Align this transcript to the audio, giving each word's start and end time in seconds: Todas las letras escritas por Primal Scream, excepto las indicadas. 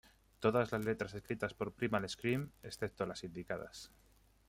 Todas 0.39 0.71
las 0.71 0.83
letras 0.83 1.13
escritas 1.13 1.53
por 1.53 1.73
Primal 1.75 2.09
Scream, 2.09 2.49
excepto 2.63 3.05
las 3.05 3.23
indicadas. 3.23 3.91